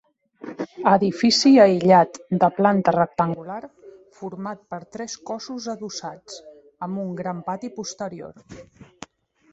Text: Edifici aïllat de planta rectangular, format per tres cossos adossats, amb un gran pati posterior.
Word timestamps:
Edifici 0.91 1.51
aïllat 1.65 2.17
de 2.43 2.49
planta 2.55 2.93
rectangular, 2.95 3.59
format 4.21 4.63
per 4.75 4.81
tres 4.97 5.19
cossos 5.31 5.69
adossats, 5.75 6.41
amb 6.87 7.05
un 7.07 7.17
gran 7.23 7.45
pati 7.51 7.75
posterior. 7.81 8.61